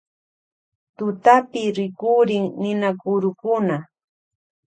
Tutapi 0.97 1.61
rikurin 1.77 2.45
ninakurukuna. 2.61 3.77